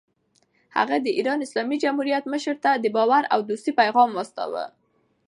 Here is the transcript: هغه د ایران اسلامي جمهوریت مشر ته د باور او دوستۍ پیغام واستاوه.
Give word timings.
هغه 0.77 0.95
د 1.01 1.07
ایران 1.17 1.39
اسلامي 1.45 1.77
جمهوریت 1.83 2.23
مشر 2.33 2.55
ته 2.63 2.71
د 2.77 2.85
باور 2.95 3.23
او 3.33 3.39
دوستۍ 3.49 3.71
پیغام 3.81 4.09
واستاوه. 4.13 4.65